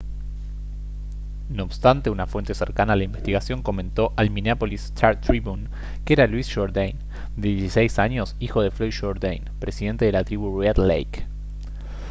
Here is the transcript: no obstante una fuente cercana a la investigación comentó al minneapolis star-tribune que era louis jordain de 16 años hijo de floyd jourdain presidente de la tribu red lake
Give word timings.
no 1.47 1.61
obstante 1.63 2.09
una 2.09 2.25
fuente 2.25 2.55
cercana 2.55 2.93
a 2.93 2.95
la 2.95 3.03
investigación 3.03 3.61
comentó 3.61 4.13
al 4.15 4.31
minneapolis 4.31 4.85
star-tribune 4.85 5.67
que 6.05 6.13
era 6.13 6.25
louis 6.25 6.51
jordain 6.51 6.97
de 7.37 7.49
16 7.49 7.99
años 7.99 8.35
hijo 8.39 8.63
de 8.63 8.71
floyd 8.71 8.93
jourdain 8.93 9.43
presidente 9.59 10.05
de 10.05 10.13
la 10.13 10.23
tribu 10.23 10.59
red 10.59 10.77
lake 10.79 11.27